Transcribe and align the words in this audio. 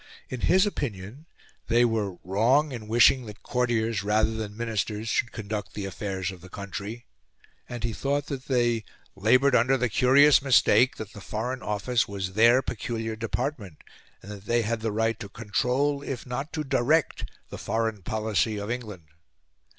In 0.29 0.41
his 0.41 0.65
opinion, 0.65 1.27
they 1.67 1.85
were 1.85 2.15
"wrong 2.23 2.71
in 2.71 2.87
wishing 2.87 3.27
that 3.27 3.43
courtiers 3.43 4.01
rather 4.03 4.33
than 4.33 4.57
Ministers 4.57 5.07
should 5.09 5.31
conduct 5.31 5.75
the 5.75 5.85
affairs 5.85 6.31
of 6.31 6.41
the 6.41 6.49
country," 6.49 7.05
and 7.69 7.83
he 7.83 7.93
thought 7.93 8.25
that 8.25 8.45
they 8.47 8.83
"laboured 9.15 9.53
under 9.53 9.77
the 9.77 9.89
curious 9.89 10.41
mistake 10.41 10.95
that 10.95 11.13
the 11.13 11.21
Foreign 11.21 11.61
Office 11.61 12.07
was 12.07 12.33
their 12.33 12.63
peculiar 12.63 13.15
department, 13.15 13.83
and 14.23 14.31
that 14.31 14.45
they 14.47 14.63
had 14.63 14.79
the 14.79 14.91
right 14.91 15.19
to 15.19 15.29
control, 15.29 16.01
if 16.01 16.25
not 16.25 16.51
to 16.53 16.63
direct, 16.63 17.29
the 17.49 17.59
foreign 17.59 18.01
policy 18.01 18.57
of 18.57 18.71
England." 18.71 19.03